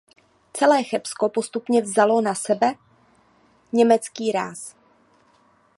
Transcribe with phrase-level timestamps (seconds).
[0.53, 2.73] Celé Chebsko postupně vzalo na sebe
[3.71, 4.75] německý ráz.